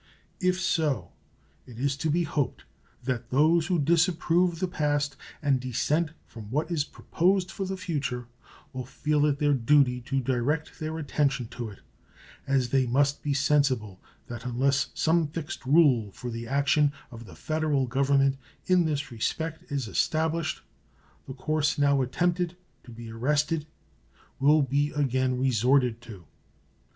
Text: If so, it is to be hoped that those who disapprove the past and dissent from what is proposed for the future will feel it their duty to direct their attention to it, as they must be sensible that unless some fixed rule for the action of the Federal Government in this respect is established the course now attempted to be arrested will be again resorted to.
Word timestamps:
If 0.39 0.59
so, 0.59 1.11
it 1.67 1.79
is 1.79 1.95
to 1.97 2.09
be 2.09 2.23
hoped 2.23 2.65
that 3.03 3.29
those 3.29 3.67
who 3.67 3.77
disapprove 3.77 4.59
the 4.59 4.67
past 4.67 5.15
and 5.43 5.59
dissent 5.59 6.09
from 6.25 6.49
what 6.49 6.71
is 6.71 6.83
proposed 6.83 7.51
for 7.51 7.67
the 7.67 7.77
future 7.77 8.25
will 8.73 8.87
feel 8.87 9.27
it 9.27 9.37
their 9.37 9.53
duty 9.53 10.01
to 10.07 10.19
direct 10.19 10.79
their 10.79 10.97
attention 10.97 11.49
to 11.49 11.69
it, 11.69 11.81
as 12.47 12.69
they 12.69 12.87
must 12.87 13.21
be 13.21 13.35
sensible 13.35 14.01
that 14.25 14.43
unless 14.43 14.87
some 14.95 15.27
fixed 15.27 15.67
rule 15.67 16.11
for 16.13 16.31
the 16.31 16.47
action 16.47 16.91
of 17.11 17.25
the 17.25 17.35
Federal 17.35 17.85
Government 17.85 18.39
in 18.65 18.85
this 18.85 19.11
respect 19.11 19.71
is 19.71 19.87
established 19.87 20.63
the 21.27 21.35
course 21.35 21.77
now 21.77 22.01
attempted 22.01 22.57
to 22.85 22.89
be 22.91 23.11
arrested 23.11 23.67
will 24.39 24.63
be 24.63 24.89
again 24.93 25.37
resorted 25.37 26.01
to. 26.01 26.25